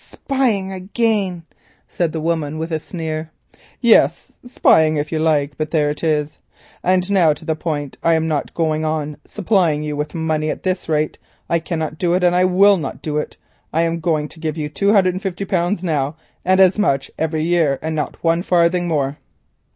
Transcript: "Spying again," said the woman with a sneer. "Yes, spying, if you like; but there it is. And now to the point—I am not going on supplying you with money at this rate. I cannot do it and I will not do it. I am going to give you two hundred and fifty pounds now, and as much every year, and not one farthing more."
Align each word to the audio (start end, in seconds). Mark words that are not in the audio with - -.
"Spying 0.03 0.71
again," 0.71 1.43
said 1.87 2.11
the 2.11 2.19
woman 2.19 2.57
with 2.57 2.71
a 2.71 2.79
sneer. 2.79 3.29
"Yes, 3.81 4.31
spying, 4.43 4.97
if 4.97 5.11
you 5.11 5.19
like; 5.19 5.55
but 5.59 5.69
there 5.69 5.91
it 5.91 6.03
is. 6.03 6.39
And 6.83 7.11
now 7.11 7.33
to 7.33 7.45
the 7.45 7.55
point—I 7.55 8.15
am 8.15 8.27
not 8.27 8.55
going 8.55 8.83
on 8.83 9.17
supplying 9.27 9.83
you 9.83 9.95
with 9.95 10.15
money 10.15 10.49
at 10.49 10.63
this 10.63 10.89
rate. 10.89 11.19
I 11.51 11.59
cannot 11.59 11.99
do 11.99 12.15
it 12.15 12.23
and 12.23 12.35
I 12.35 12.45
will 12.45 12.77
not 12.77 13.03
do 13.03 13.17
it. 13.17 13.37
I 13.71 13.83
am 13.83 13.99
going 13.99 14.27
to 14.29 14.39
give 14.39 14.57
you 14.57 14.69
two 14.69 14.91
hundred 14.91 15.13
and 15.13 15.21
fifty 15.21 15.45
pounds 15.45 15.83
now, 15.83 16.15
and 16.43 16.59
as 16.59 16.79
much 16.79 17.11
every 17.19 17.43
year, 17.43 17.77
and 17.83 17.93
not 17.95 18.23
one 18.23 18.41
farthing 18.41 18.87
more." 18.87 19.17